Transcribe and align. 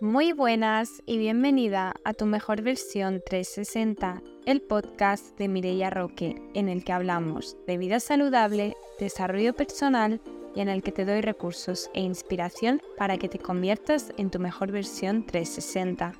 Muy 0.00 0.32
buenas 0.32 1.02
y 1.06 1.18
bienvenida 1.18 1.94
a 2.02 2.14
tu 2.14 2.26
mejor 2.26 2.62
versión 2.62 3.22
360, 3.24 4.22
el 4.44 4.60
podcast 4.60 5.38
de 5.38 5.46
Mireia 5.46 5.88
Roque, 5.88 6.34
en 6.52 6.68
el 6.68 6.82
que 6.82 6.92
hablamos 6.92 7.56
de 7.68 7.78
vida 7.78 8.00
saludable, 8.00 8.76
desarrollo 8.98 9.54
personal 9.54 10.20
y 10.52 10.62
en 10.62 10.68
el 10.68 10.82
que 10.82 10.90
te 10.90 11.04
doy 11.04 11.20
recursos 11.20 11.92
e 11.94 12.00
inspiración 12.00 12.82
para 12.98 13.18
que 13.18 13.28
te 13.28 13.38
conviertas 13.38 14.12
en 14.16 14.30
tu 14.30 14.40
mejor 14.40 14.72
versión 14.72 15.24
360. 15.26 16.12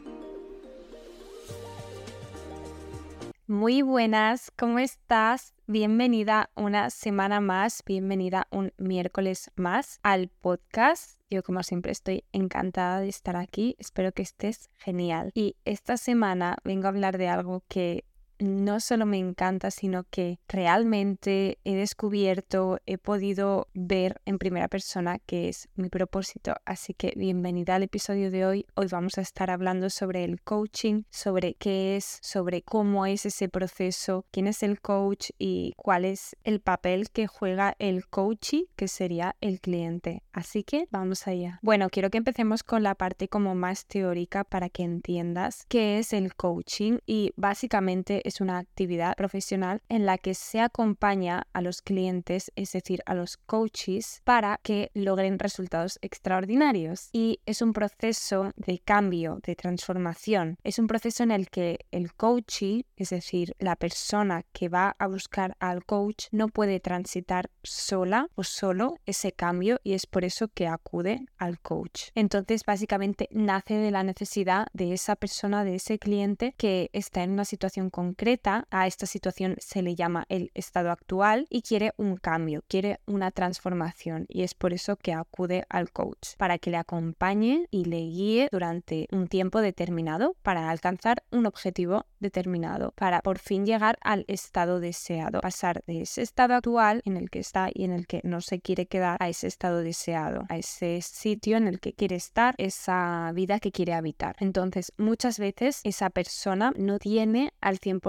Muy 3.49 3.83
buenas, 3.83 4.53
¿cómo 4.57 4.79
estás? 4.79 5.53
Bienvenida 5.67 6.49
una 6.55 6.91
semana 6.91 7.41
más, 7.41 7.83
bienvenida 7.85 8.47
un 8.53 8.73
miércoles 8.79 9.51
más 9.57 9.99
al 10.05 10.29
podcast. 10.29 11.19
Yo 11.35 11.43
como 11.43 11.65
siempre 11.65 11.91
estoy 11.91 12.23
encantada 12.31 13.01
de 13.01 13.09
estar 13.09 13.35
aquí, 13.35 13.75
espero 13.81 14.13
que 14.13 14.23
estés 14.23 14.71
genial. 14.79 15.33
Y 15.35 15.57
esta 15.65 15.97
semana 15.97 16.59
vengo 16.63 16.87
a 16.87 16.91
hablar 16.91 17.19
de 17.19 17.27
algo 17.27 17.65
que 17.67 18.05
no 18.39 18.81
solo 18.81 19.07
me 19.07 19.19
encanta, 19.19 19.71
sino 19.71 20.05
que 20.05 20.39
realmente 20.49 21.59
he 21.65 21.75
descubierto, 21.75 22.79
he 22.87 22.99
podido 22.99 23.69
ver 23.75 24.21
en 24.25 24.39
primera 24.39 24.69
persona 24.69 25.19
que 25.19 25.49
es 25.49 25.69
mi 25.77 25.89
propósito. 25.89 26.55
Así 26.65 26.95
que 26.95 27.13
bienvenida 27.17 27.75
al 27.75 27.85
episodio 27.85 28.31
de 28.31 28.47
hoy. 28.47 28.67
Hoy 28.75 28.87
vamos 28.91 29.19
a 29.19 29.21
estar 29.21 29.51
hablando 29.51 29.91
sobre 29.91 30.25
el 30.25 30.43
coaching, 30.43 31.03
sobre 31.11 31.55
qué 31.55 31.97
es, 31.97 32.19
sobre 32.23 32.63
cómo 32.63 33.07
es 33.07 33.27
ese 33.27 33.49
proceso, 33.49 34.27
quién 34.31 34.47
es 34.47 34.63
el 34.63 34.81
coach 34.81 35.31
y 35.39 35.73
cuál 35.77 36.05
es 36.05 36.37
el 36.45 36.61
papel 36.61 37.11
que 37.11 37.27
juega 37.27 37.75
el 37.79 38.07
coachee, 38.07 38.67
que 38.77 38.89
sería 38.89 39.37
el 39.41 39.61
cliente. 39.61 40.23
Así 40.33 40.65
que 40.65 40.87
vamos 40.91 41.27
allá. 41.27 41.61
Bueno, 41.63 41.89
quiero 41.91 42.11
que 42.11 42.19
empecemos 42.19 42.63
con 42.63 42.83
la 42.83 42.95
parte 42.95 43.29
como 43.29 43.55
más 43.55 43.87
teórica 43.87 44.45
para 44.45 44.69
que 44.69 44.83
entiendas 44.83 45.67
qué 45.69 45.99
es 45.99 46.13
el 46.13 46.35
coaching 46.35 46.99
y 47.07 47.33
básicamente 47.37 48.24
es 48.25 48.41
una 48.41 48.59
actividad 48.59 49.15
profesional 49.15 49.83
en 49.89 50.07
la 50.07 50.19
que 50.19 50.35
se 50.35 50.61
acompaña 50.61 51.47
a 51.53 51.61
los 51.61 51.83
clientes, 51.83 52.51
es 52.57 52.73
decir, 52.73 53.03
a 53.07 53.15
los 53.15 53.37
coaches, 53.37 54.23
para 54.25 54.59
que 54.63 54.91
logren 54.95 55.39
resultados 55.39 55.99
extraordinarios. 56.03 57.11
Y 57.13 57.41
es 57.47 57.63
un 57.63 57.73
proceso 57.73 58.51
de 58.57 58.79
cambio, 58.79 59.41
de 59.45 59.55
transformación. 59.55 60.57
Es 60.65 60.79
un 60.79 60.87
proceso 60.87 61.23
en 61.23 61.31
el 61.31 61.51
que 61.51 61.79
el 61.91 62.15
coachee, 62.15 62.87
es 62.97 63.11
decir, 63.11 63.55
la 63.59 63.77
persona 63.77 64.45
que 64.53 64.69
va 64.69 64.97
a 64.99 65.07
buscar 65.07 65.57
al 65.61 65.85
coach, 65.85 66.27
no 66.33 66.49
puede 66.49 66.81
transitar 66.81 67.51
sola 67.63 68.29
o 68.35 68.45
solo 68.45 68.99
ese 69.07 69.33
cambio 69.33 69.81
y 69.85 69.93
es 69.93 70.07
por 70.07 70.25
eso 70.25 70.49
que 70.49 70.67
acude 70.67 71.27
al 71.37 71.61
coach. 71.61 72.11
Entonces, 72.15 72.65
básicamente 72.65 73.29
nace 73.31 73.75
de 73.75 73.91
la 73.91 74.03
necesidad 74.03 74.67
de 74.73 74.93
esa 74.93 75.17
persona, 75.17 75.65
de 75.65 75.77
ese 75.77 75.99
cliente 75.99 76.55
que 76.57 76.91
está 76.93 77.23
en 77.23 77.33
una 77.33 77.45
situación 77.45 77.91
con 77.91 78.14
concreta 78.15 78.69
a 78.71 78.87
esta 78.87 79.07
situación 79.07 79.57
se 79.59 79.83
le 79.83 79.97
llama 79.97 80.25
el 80.29 80.53
estado 80.55 80.93
actual 80.93 81.49
y 81.51 81.63
quiere 81.63 81.95
un 81.97 82.17
cambio, 82.17 82.63
quiere 82.69 83.01
una 83.07 83.33
transformación 83.33 84.27
y 84.29 84.45
es 84.45 84.55
por 84.55 84.73
eso 84.73 84.95
que 84.95 85.13
acude 85.13 85.65
al 85.69 85.91
coach, 85.91 86.37
para 86.39 86.59
que 86.59 86.71
le 86.71 86.77
acompañe 86.77 87.67
y 87.73 87.87
le 87.87 87.99
guíe 87.99 88.49
durante 88.53 89.09
un 89.11 89.27
tiempo 89.27 89.61
determinado 89.61 90.37
para 90.43 90.71
alcanzar 90.71 91.25
un 91.33 91.47
objetivo 91.47 92.07
determinado, 92.21 92.93
para 92.93 93.21
por 93.21 93.39
fin 93.41 93.67
llegar 93.67 93.99
al 94.01 94.25
estado 94.29 94.79
deseado, 94.79 95.41
pasar 95.41 95.83
de 95.89 96.03
ese 96.03 96.23
estado 96.23 96.55
actual 96.55 97.03
en 97.05 97.17
el 97.17 97.31
que 97.31 97.41
está 97.41 97.69
y 97.75 97.83
en 97.83 97.93
el 97.93 98.07
que 98.07 98.21
no 98.23 98.41
se 98.41 98.61
quiere 98.61 98.87
quedar 98.87 99.17
a 99.19 99.29
ese 99.29 99.49
estado 99.49 99.81
deseado, 99.83 100.45
a 100.49 100.57
ese 100.57 101.03
sitio 101.03 101.57
en 101.57 101.67
el 101.67 101.81
que 101.81 101.95
quiere 101.95 102.15
estar, 102.15 102.55
esa 102.59 103.33
vida 103.35 103.59
que 103.59 103.73
quiere 103.73 103.93
habitar. 103.93 104.37
Entonces, 104.39 104.93
muchas 104.99 105.41
veces 105.41 105.81
esa 105.83 106.11
persona 106.11 106.73
no 106.77 107.01
tiene 107.01 107.53
al 107.61 107.81
100% 107.81 108.04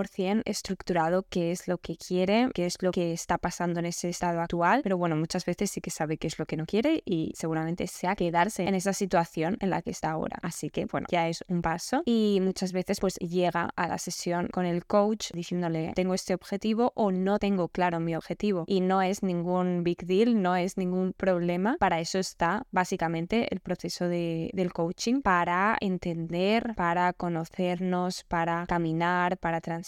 estructurado 0.45 1.25
qué 1.29 1.51
es 1.51 1.67
lo 1.67 1.77
que 1.77 1.95
quiere, 1.97 2.49
qué 2.53 2.65
es 2.65 2.75
lo 2.81 2.91
que 2.91 3.13
está 3.13 3.37
pasando 3.37 3.79
en 3.79 3.85
ese 3.85 4.09
estado 4.09 4.41
actual, 4.41 4.81
pero 4.83 4.97
bueno, 4.97 5.15
muchas 5.15 5.45
veces 5.45 5.71
sí 5.71 5.81
que 5.81 5.89
sabe 5.89 6.17
qué 6.17 6.27
es 6.27 6.39
lo 6.39 6.45
que 6.45 6.57
no 6.57 6.65
quiere 6.65 7.01
y 7.05 7.31
seguramente 7.35 7.87
sea 7.87 8.15
quedarse 8.15 8.63
en 8.63 8.75
esa 8.75 8.93
situación 8.93 9.57
en 9.61 9.69
la 9.69 9.81
que 9.81 9.91
está 9.91 10.11
ahora. 10.11 10.37
Así 10.41 10.69
que 10.69 10.85
bueno, 10.85 11.07
ya 11.09 11.27
es 11.27 11.43
un 11.47 11.61
paso 11.61 12.01
y 12.05 12.39
muchas 12.41 12.71
veces 12.73 12.99
pues 12.99 13.15
llega 13.15 13.69
a 13.75 13.87
la 13.87 13.97
sesión 13.97 14.47
con 14.51 14.65
el 14.65 14.85
coach 14.85 15.31
diciéndole 15.33 15.93
tengo 15.95 16.13
este 16.13 16.33
objetivo 16.33 16.91
o 16.95 17.11
no 17.11 17.39
tengo 17.39 17.69
claro 17.69 17.99
mi 17.99 18.15
objetivo 18.15 18.65
y 18.67 18.81
no 18.81 19.01
es 19.01 19.23
ningún 19.23 19.83
big 19.83 20.05
deal, 20.05 20.41
no 20.41 20.55
es 20.55 20.77
ningún 20.77 21.13
problema. 21.13 21.77
Para 21.79 21.99
eso 21.99 22.19
está 22.19 22.65
básicamente 22.71 23.47
el 23.51 23.59
proceso 23.59 24.07
de, 24.07 24.49
del 24.53 24.73
coaching, 24.73 25.21
para 25.21 25.77
entender, 25.79 26.73
para 26.75 27.13
conocernos, 27.13 28.23
para 28.23 28.65
caminar, 28.67 29.37
para 29.37 29.61
transformar 29.61 29.84